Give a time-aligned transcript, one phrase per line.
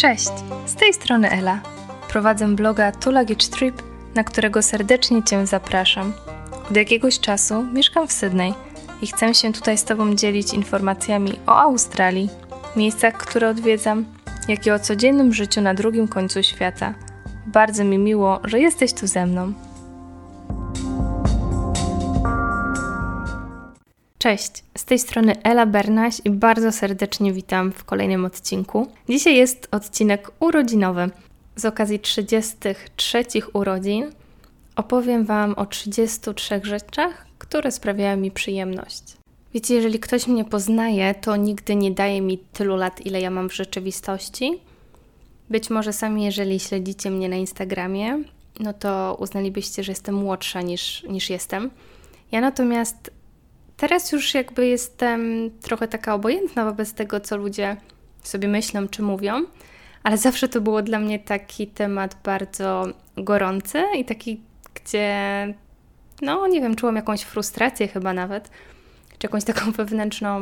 [0.00, 0.30] Cześć,
[0.66, 1.60] z tej strony Ela.
[2.08, 3.82] Prowadzę bloga Two Luggage Trip,
[4.14, 6.12] na którego serdecznie Cię zapraszam.
[6.70, 8.54] Od jakiegoś czasu mieszkam w Sydney
[9.02, 12.28] i chcę się tutaj z Tobą dzielić informacjami o Australii,
[12.76, 14.04] miejscach, które odwiedzam,
[14.48, 16.94] jak i o codziennym życiu na drugim końcu świata.
[17.46, 19.52] Bardzo mi miło, że jesteś tu ze mną.
[24.22, 28.86] Cześć, z tej strony Ela Bernaś i bardzo serdecznie witam w kolejnym odcinku.
[29.08, 31.10] Dzisiaj jest odcinek urodzinowy.
[31.56, 34.12] Z okazji 33 urodzin
[34.76, 39.02] opowiem Wam o 33 rzeczach, które sprawiają mi przyjemność.
[39.54, 43.48] Wiecie, jeżeli ktoś mnie poznaje, to nigdy nie daje mi tylu lat, ile ja mam
[43.48, 44.60] w rzeczywistości.
[45.50, 48.22] Być może sami, jeżeli śledzicie mnie na Instagramie,
[48.60, 51.70] no to uznalibyście, że jestem młodsza niż, niż jestem.
[52.32, 53.19] Ja natomiast
[53.80, 57.76] Teraz już jakby jestem trochę taka obojętna wobec tego, co ludzie
[58.22, 59.44] sobie myślą czy mówią,
[60.02, 64.40] ale zawsze to było dla mnie taki temat bardzo gorący i taki,
[64.74, 65.14] gdzie,
[66.22, 68.50] no nie wiem, czułam jakąś frustrację chyba nawet,
[69.18, 70.40] czy jakąś taką wewnętrzną,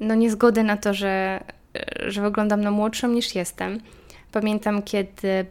[0.00, 1.44] no niezgodę na to, że,
[2.06, 3.80] że wyglądam na młodszą niż jestem.
[4.32, 5.46] Pamiętam, kiedy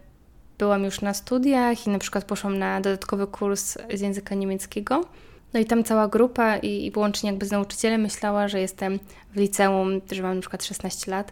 [0.57, 5.05] byłam już na studiach i na przykład poszłam na dodatkowy kurs z języka niemieckiego
[5.53, 8.99] no i tam cała grupa i, i łącznie jakby z nauczycielem myślała, że jestem
[9.33, 11.31] w liceum, że mam na przykład 16 lat.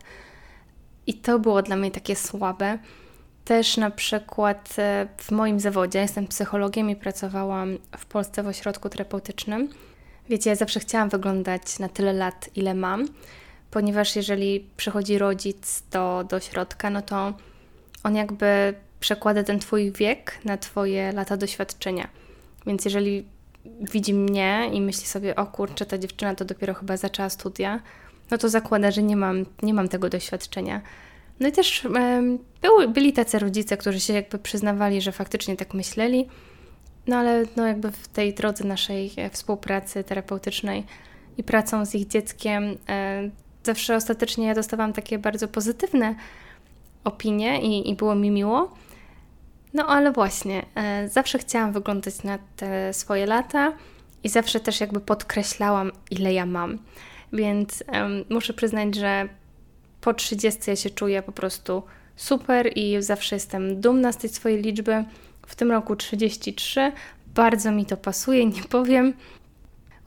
[1.07, 2.79] I to było dla mnie takie słabe.
[3.45, 8.89] Też na przykład e, w moim zawodzie, jestem psychologiem i pracowałam w Polsce w ośrodku
[8.89, 9.69] terapeutycznym.
[10.29, 13.07] Wiecie, ja zawsze chciałam wyglądać na tyle lat, ile mam,
[13.71, 17.33] ponieważ jeżeli przychodzi rodzic do, do ośrodka, no to
[18.03, 22.07] on jakby przekłada ten Twój wiek na Twoje lata doświadczenia.
[22.65, 23.25] Więc jeżeli
[23.81, 27.79] widzi mnie i myśli sobie, o kurczę, ta dziewczyna to dopiero chyba zaczęła studia,
[28.31, 30.81] no to zakłada, że nie mam, nie mam tego doświadczenia.
[31.39, 31.87] No i też
[32.61, 36.27] były, byli tacy rodzice, którzy się jakby przyznawali, że faktycznie tak myśleli,
[37.07, 40.83] no ale no jakby w tej drodze naszej e, współpracy terapeutycznej
[41.37, 43.29] i pracą z ich dzieckiem e,
[43.63, 46.15] zawsze ostatecznie ja dostawałam takie bardzo pozytywne
[47.03, 48.71] opinie i, i było mi miło.
[49.77, 53.73] No ale właśnie, e, zawsze chciałam wyglądać na te swoje lata
[54.23, 56.77] i zawsze też jakby podkreślałam, ile ja mam.
[57.33, 57.83] Więc
[58.29, 59.29] muszę przyznać, że
[60.01, 61.83] po 30 ja się czuję po prostu
[62.15, 65.05] super i zawsze jestem dumna z tej swojej liczby.
[65.47, 66.91] W tym roku 33,
[67.35, 69.13] bardzo mi to pasuje, nie powiem.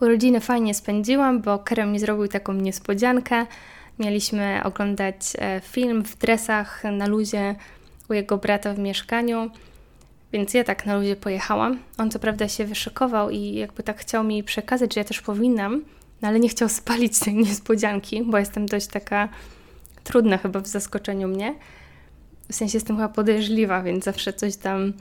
[0.00, 3.46] Urodziny fajnie spędziłam, bo Kerem mi zrobił taką niespodziankę.
[3.98, 7.54] Mieliśmy oglądać e, film w dresach na luzie
[8.10, 9.50] u jego brata w mieszkaniu.
[10.32, 11.78] Więc ja tak na luzie pojechałam.
[11.98, 15.84] On co prawda się wyszykował i jakby tak chciał mi przekazać, że ja też powinnam,
[16.22, 19.28] no ale nie chciał spalić tej niespodzianki, bo jestem dość taka
[20.04, 21.54] trudna chyba w zaskoczeniu mnie.
[22.48, 24.92] W sensie jestem chyba podejrzliwa, więc zawsze coś tam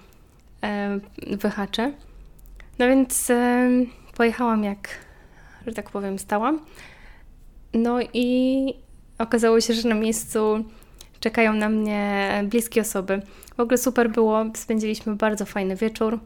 [0.63, 0.99] e,
[1.37, 1.91] wyhaczę.
[2.79, 3.69] No więc e,
[4.17, 4.89] pojechałam jak,
[5.67, 6.59] że tak powiem, stałam.
[7.73, 8.73] No i
[9.17, 10.63] okazało się, że na miejscu
[11.19, 13.21] czekają na mnie bliskie osoby.
[13.57, 16.19] W ogóle super było, spędziliśmy bardzo fajny wieczór.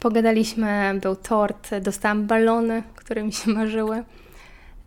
[0.00, 4.04] Pogadaliśmy, był tort, dostałam balony, które mi się marzyły.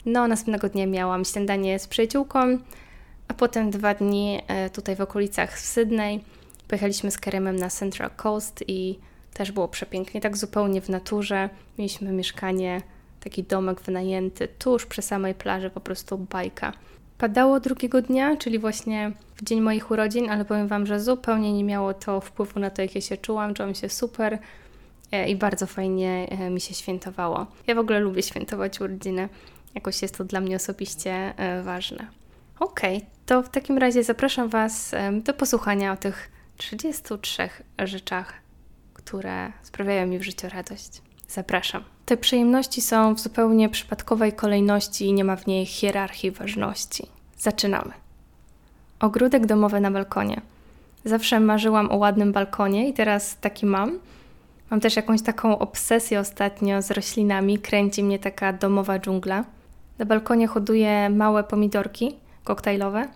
[0.05, 2.57] No, następnego dnia miałam śniadanie z przyjaciółką,
[3.27, 6.23] a potem dwa dni e, tutaj w okolicach w Sydney.
[6.67, 8.99] Pojechaliśmy z Keremem na Central Coast i
[9.33, 11.49] też było przepięknie, tak zupełnie w naturze.
[11.77, 12.81] Mieliśmy mieszkanie,
[13.19, 16.73] taki domek wynajęty tuż przy samej plaży, po prostu bajka.
[17.17, 21.63] Padało drugiego dnia, czyli właśnie w dzień moich urodzin, ale powiem Wam, że zupełnie nie
[21.63, 23.53] miało to wpływu na to, jak ja się czułam.
[23.53, 24.39] Czułam się super
[25.11, 27.47] e, i bardzo fajnie e, mi się świętowało.
[27.67, 29.29] Ja w ogóle lubię świętować urodziny.
[29.75, 32.07] Jakoś jest to dla mnie osobiście e, ważne.
[32.59, 32.81] Ok,
[33.25, 34.91] to w takim razie zapraszam Was
[35.23, 37.49] do posłuchania o tych 33
[37.79, 38.33] rzeczach,
[38.93, 41.01] które sprawiają mi w życiu radość.
[41.27, 41.83] Zapraszam.
[42.05, 47.07] Te przyjemności są w zupełnie przypadkowej kolejności i nie ma w niej hierarchii ważności.
[47.37, 47.91] Zaczynamy.
[48.99, 50.41] Ogródek domowy na balkonie.
[51.05, 53.99] Zawsze marzyłam o ładnym balkonie i teraz taki mam.
[54.71, 59.43] Mam też jakąś taką obsesję ostatnio z roślinami, kręci mnie taka domowa dżungla.
[59.97, 63.07] Na balkonie hoduję małe pomidorki koktajlowe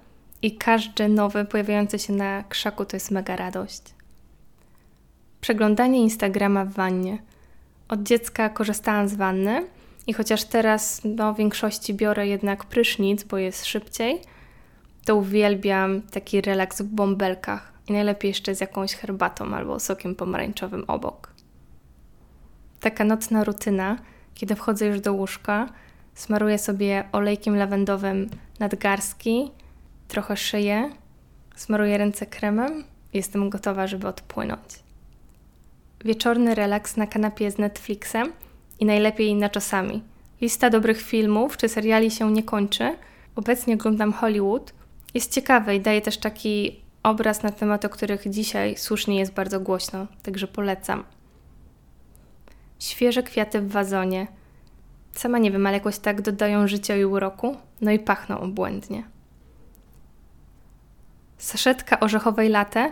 [0.41, 3.81] i każdy nowy pojawiający się na krzaku to jest mega radość.
[5.41, 7.17] Przeglądanie Instagrama w wannie–
[7.89, 9.67] od dziecka korzystałam z wanny
[10.07, 14.21] i chociaż teraz no, w większości biorę jednak prysznic, bo jest szybciej,
[15.05, 20.83] to uwielbiam taki relaks w bąbelkach i najlepiej jeszcze z jakąś herbatą albo sokiem pomarańczowym
[20.87, 21.33] obok.
[22.79, 23.97] Taka nocna rutyna,
[24.35, 25.69] kiedy wchodzę już do łóżka,
[26.13, 29.51] smaruję sobie olejkiem lawendowym nadgarstki,
[30.07, 30.89] trochę szyję,
[31.59, 32.83] Smaruję ręce kremem
[33.13, 34.88] i jestem gotowa, żeby odpłynąć.
[36.05, 38.33] Wieczorny relaks na kanapie z Netflixem
[38.79, 40.03] i najlepiej na czasami.
[40.41, 42.95] Lista dobrych filmów czy seriali się nie kończy.
[43.35, 44.73] Obecnie oglądam Hollywood.
[45.13, 49.59] Jest ciekawe i daje też taki obraz na temat, o których dzisiaj słusznie jest bardzo
[49.59, 51.03] głośno, także polecam.
[52.79, 54.27] Świeże kwiaty w wazonie.
[55.11, 59.03] Sama nie wiem, ale jakoś tak dodają życia i uroku, no i pachną obłędnie.
[61.37, 62.91] Saszetka orzechowej latte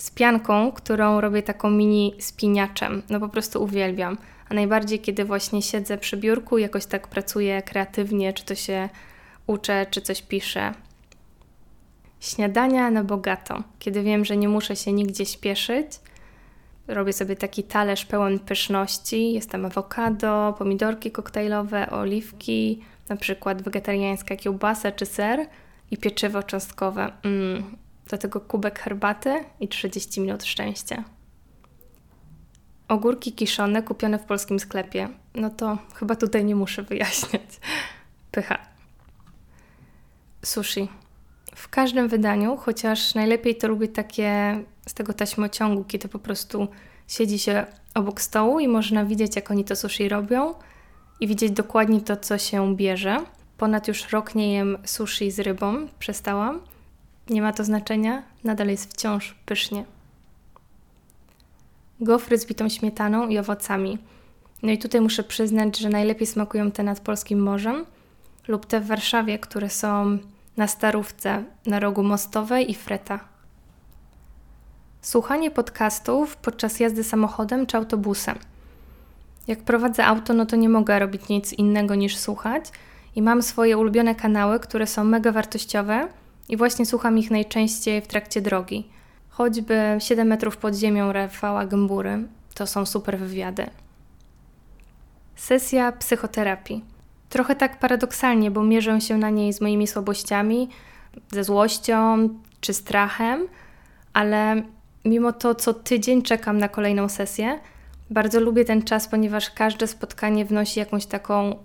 [0.00, 3.02] z pianką, którą robię taką mini spiniaczem.
[3.10, 4.18] No po prostu uwielbiam.
[4.48, 8.88] A najbardziej, kiedy właśnie siedzę przy biurku jakoś tak pracuję kreatywnie, czy to się
[9.46, 10.72] uczę, czy coś piszę.
[12.20, 15.86] Śniadania na bogato, kiedy wiem, że nie muszę się nigdzie śpieszyć.
[16.88, 19.32] Robię sobie taki talerz pełen pyszności.
[19.32, 25.46] Jest tam awokado, pomidorki koktajlowe, oliwki, na przykład wegetariańska kiełbasa czy ser
[25.90, 27.12] i pieczywo cząstkowe.
[27.22, 27.89] Mm.
[28.10, 31.04] Do tego kubek herbaty i 30 minut szczęścia.
[32.88, 35.08] Ogórki kiszone kupione w polskim sklepie.
[35.34, 37.60] No to chyba tutaj nie muszę wyjaśniać.
[38.30, 38.58] Pycha.
[40.44, 40.88] Sushi
[41.54, 46.68] w każdym wydaniu, chociaż najlepiej to lubię takie z tego taśmociągu, kiedy po prostu
[47.08, 50.54] siedzi się obok stołu i można widzieć, jak oni to sushi robią
[51.20, 53.24] i widzieć dokładnie to, co się bierze.
[53.58, 56.60] Ponad już rok nie jem sushi z rybą, przestałam.
[57.30, 59.84] Nie ma to znaczenia, nadal jest wciąż pysznie.
[62.00, 63.98] Gofry z bitą śmietaną i owocami.
[64.62, 67.86] No i tutaj muszę przyznać, że najlepiej smakują te nad polskim morzem
[68.48, 70.18] lub te w Warszawie, które są
[70.56, 73.20] na Starówce, na rogu Mostowej i Freta.
[75.02, 78.38] Słuchanie podcastów podczas jazdy samochodem czy autobusem.
[79.48, 82.64] Jak prowadzę auto, no to nie mogę robić nic innego niż słuchać
[83.16, 86.08] i mam swoje ulubione kanały, które są mega wartościowe
[86.50, 88.88] i właśnie słucham ich najczęściej w trakcie drogi.
[89.28, 93.66] Choćby 7 metrów pod ziemią Rafała Gębury, to są super wywiady.
[95.36, 96.84] Sesja psychoterapii.
[97.28, 100.68] Trochę tak paradoksalnie, bo mierzę się na niej z moimi słabościami,
[101.32, 102.28] ze złością
[102.60, 103.48] czy strachem,
[104.12, 104.62] ale
[105.04, 107.60] mimo to co tydzień czekam na kolejną sesję.
[108.10, 111.56] Bardzo lubię ten czas, ponieważ każde spotkanie wnosi jakąś taką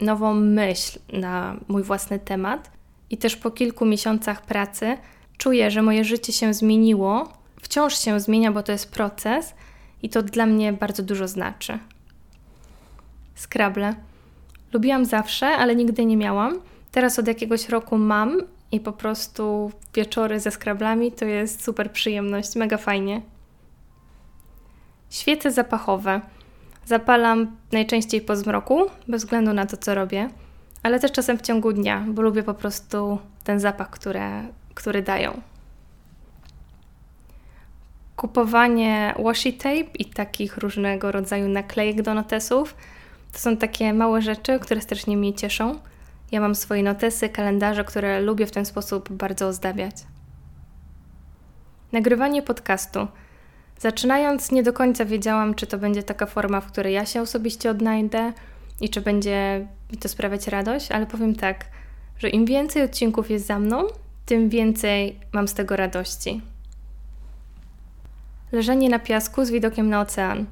[0.00, 2.73] nową myśl na mój własny temat.
[3.10, 4.96] I też po kilku miesiącach pracy
[5.38, 7.32] czuję, że moje życie się zmieniło.
[7.62, 9.54] Wciąż się zmienia, bo to jest proces
[10.02, 11.78] i to dla mnie bardzo dużo znaczy.
[13.34, 13.94] Scrabble.
[14.72, 16.60] Lubiłam zawsze, ale nigdy nie miałam.
[16.92, 18.40] Teraz od jakiegoś roku mam
[18.72, 23.22] i po prostu wieczory ze skrablami to jest super przyjemność, mega fajnie.
[25.10, 26.20] Świece zapachowe.
[26.84, 30.28] Zapalam najczęściej po zmroku, bez względu na to, co robię,
[30.84, 34.42] ale też czasem w ciągu dnia, bo lubię po prostu ten zapach, które,
[34.74, 35.40] który dają.
[38.16, 42.74] Kupowanie washi tape i takich różnego rodzaju naklejek do notesów
[43.32, 45.78] to są takie małe rzeczy, które strasznie mnie cieszą.
[46.32, 49.94] Ja mam swoje notesy, kalendarze, które lubię w ten sposób bardzo ozdabiać.
[51.92, 53.06] Nagrywanie podcastu.
[53.78, 57.70] Zaczynając, nie do końca wiedziałam, czy to będzie taka forma, w której ja się osobiście
[57.70, 58.32] odnajdę
[58.80, 61.64] i czy będzie mi to sprawiać radość, ale powiem tak,
[62.18, 63.86] że im więcej odcinków jest za mną,
[64.26, 66.40] tym więcej mam z tego radości.
[68.52, 70.46] Leżenie na piasku z widokiem na ocean.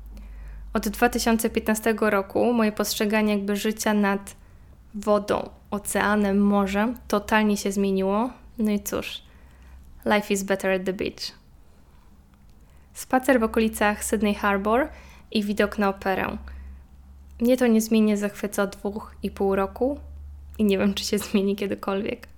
[0.73, 4.35] Od 2015 roku moje postrzeganie jakby życia nad
[4.95, 8.31] wodą, oceanem, morzem totalnie się zmieniło.
[8.59, 9.23] No i cóż,
[10.05, 11.33] life is better at the beach.
[12.95, 14.89] Spacer w okolicach Sydney Harbor
[15.31, 16.37] i widok na operę.
[17.43, 20.01] Mnie to niezmiennie zachwyca od dwóch i pół roku
[20.59, 22.29] i nie wiem, czy się zmieni kiedykolwiek.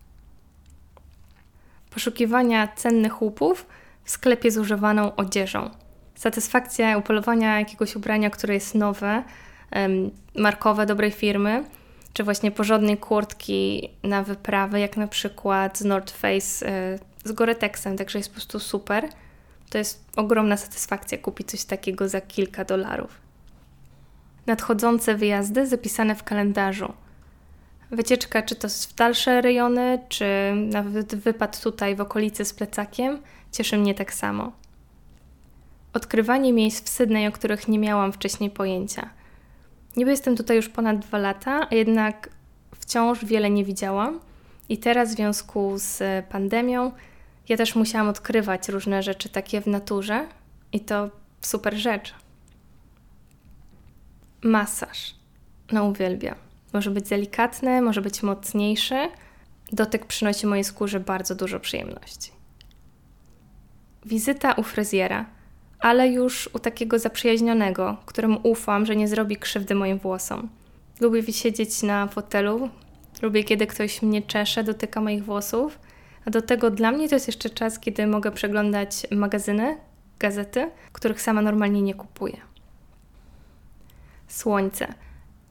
[1.91, 3.67] Poszukiwania cennych łupów
[4.05, 5.71] w sklepie z używaną odzieżą–
[6.15, 9.23] satysfakcja upolowania jakiegoś ubrania, które jest nowe,
[10.35, 11.65] markowe, dobrej firmy,
[12.13, 17.99] czy właśnie porządnej kurtki na wyprawy, jak na przykład z North Face e, z Gore-Texem,
[17.99, 19.09] także jest po prostu super.
[19.71, 23.24] To jest ogromna satysfakcja kupić coś takiego za kilka dolarów.
[24.47, 26.93] Nadchodzące wyjazdy zapisane w kalendarzu.
[27.91, 33.23] Wycieczka, czy to w dalsze rejony, czy nawet wypad tutaj w okolicy z plecakiem,
[33.53, 34.53] cieszy mnie tak samo
[35.95, 39.11] odkrywanie miejsc w Sydney, o których nie miałam wcześniej pojęcia.
[39.97, 42.29] Niby jestem tutaj już ponad dwa lata, a jednak
[42.75, 44.21] wciąż wiele nie widziałam.
[44.69, 46.93] I teraz w związku z pandemią
[47.49, 50.27] ja też musiałam odkrywać różne rzeczy takie w naturze
[50.73, 51.11] i to
[51.41, 52.15] super rzecz.
[54.45, 55.15] Masaż.
[55.73, 56.35] No uwielbiam.
[56.73, 59.09] Może być delikatny, może być mocniejszy.
[59.73, 62.31] Dotyk przynosi mojej skórze bardzo dużo przyjemności.
[64.07, 65.27] wizyta u fryzjera,
[65.81, 70.49] ale już u takiego zaprzyjaźnionego, któremu ufam, że nie zrobi krzywdy moim włosom.
[71.01, 72.71] Lubię wysiedzieć na fotelu,
[73.23, 75.79] lubię kiedy ktoś mnie czesze, dotyka moich włosów,
[76.25, 79.77] a do tego dla mnie to jest jeszcze czas, kiedy mogę przeglądać magazyny,
[80.19, 82.54] gazety, których sama normalnie nie kupuję.
[84.35, 84.95] Słońce.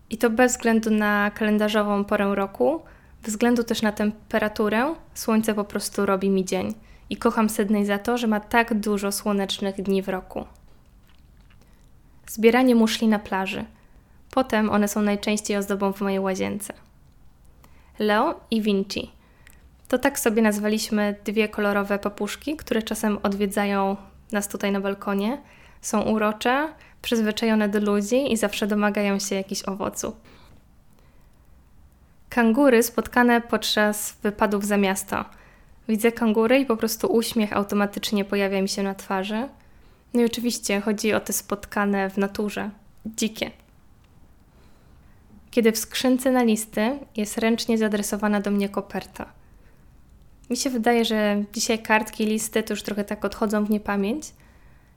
[0.09, 2.81] I to bez względu na kalendarzową porę roku,
[3.23, 6.73] względu też na temperaturę, słońce po prostu robi mi dzień.
[7.09, 10.45] I kocham Sydney za to, że ma tak dużo słonecznych dni w roku.
[12.27, 13.65] Zbieranie muszli na plaży.
[14.31, 16.73] Potem one są najczęściej ozdobą w mojej łazience.
[17.99, 19.11] Leo i Vinci.
[19.87, 23.97] To tak sobie nazwaliśmy dwie kolorowe papuszki, które czasem odwiedzają
[24.31, 25.41] nas tutaj na balkonie.
[25.81, 26.73] Są urocze,
[27.03, 30.13] przyzwyczajone do ludzi i zawsze domagają się jakichś owoców.
[32.29, 35.25] Kangury spotkane podczas wypadów za miasto.
[35.87, 39.47] Widzę kangury i po prostu uśmiech automatycznie pojawia mi się na twarzy.
[40.13, 42.69] No i oczywiście chodzi o te spotkane w naturze,
[43.05, 43.51] dzikie.
[45.51, 49.25] Kiedy w skrzynce na listy jest ręcznie zaadresowana do mnie koperta.
[50.49, 54.25] Mi się wydaje, że dzisiaj kartki, listy to już trochę tak odchodzą w niepamięć.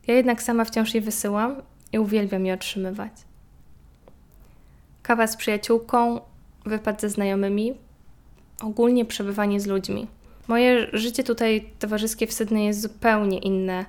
[0.07, 3.13] Ja jednak sama wciąż je wysyłam i uwielbiam je otrzymywać.
[5.03, 6.21] Kawa z przyjaciółką,
[6.65, 7.75] wypad ze znajomymi,
[8.63, 10.07] ogólnie przebywanie z ludźmi.
[10.49, 13.85] Moje życie tutaj towarzyskie w Sydney jest zupełnie inne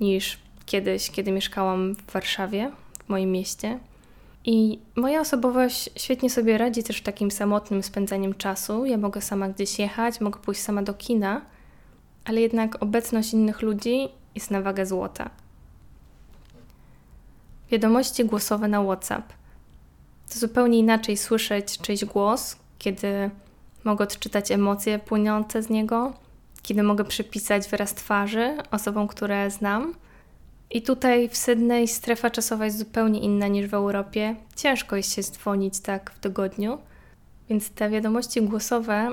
[0.00, 2.70] niż kiedyś, kiedy mieszkałam w Warszawie,
[3.06, 3.78] w moim mieście.
[4.44, 8.86] I moja osobowość świetnie sobie radzi też takim samotnym spędzaniem czasu.
[8.86, 11.40] Ja mogę sama gdzieś jechać, mogę pójść sama do kina,
[12.24, 15.30] ale jednak obecność innych ludzi jest na wagę złota.
[17.70, 19.32] Wiadomości głosowe na WhatsApp.
[20.32, 23.30] To zupełnie inaczej słyszeć czyjś głos, kiedy
[23.84, 26.12] mogę odczytać emocje płynące z niego,
[26.62, 29.94] kiedy mogę przypisać wyraz twarzy osobom, które znam.
[30.70, 34.36] I tutaj w Sydney strefa czasowa jest zupełnie inna niż w Europie.
[34.56, 36.78] Ciężko jest się dzwonić tak w tygodniu,
[37.48, 39.12] więc te wiadomości głosowe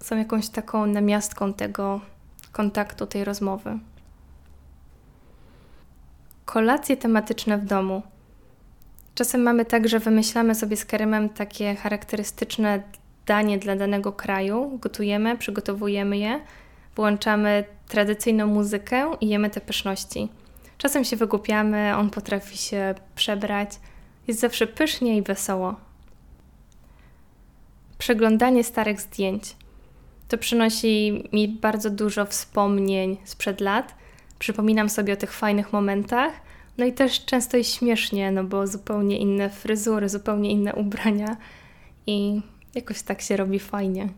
[0.00, 2.00] są jakąś taką namiastką tego
[2.52, 3.78] kontaktu, tej rozmowy.
[6.52, 8.02] Kolacje tematyczne w domu.
[9.14, 12.82] Czasem mamy tak, że wymyślamy sobie z Keremem takie charakterystyczne
[13.26, 16.40] danie dla danego kraju, gotujemy, przygotowujemy je,
[16.96, 20.28] włączamy tradycyjną muzykę i jemy te pyszności.
[20.78, 23.70] Czasem się wygłupiamy, on potrafi się przebrać.
[24.28, 25.74] Jest zawsze pysznie i wesoło.
[27.98, 29.56] Przeglądanie starych zdjęć.
[30.28, 33.94] To przynosi mi bardzo dużo wspomnień sprzed lat.
[34.42, 36.32] Przypominam sobie o tych fajnych momentach.
[36.78, 41.36] No i też często jest śmiesznie, no bo zupełnie inne fryzury, zupełnie inne ubrania
[42.06, 42.42] i
[42.74, 44.08] Jakoś tak się robi fajnie.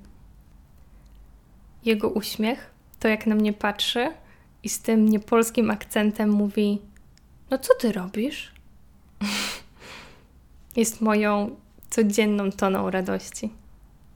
[1.84, 4.12] Jego uśmiech, to jak na mnie patrzy
[4.62, 6.78] i z tym niepolskim akcentem mówi:
[7.50, 8.52] No co ty robisz?
[10.76, 11.56] Jest moją
[11.90, 13.50] codzienną toną radości.